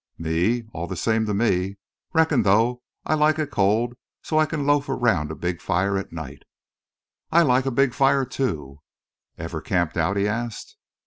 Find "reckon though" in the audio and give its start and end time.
2.11-2.81